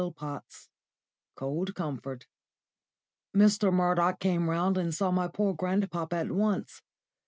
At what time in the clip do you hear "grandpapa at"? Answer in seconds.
5.53-6.31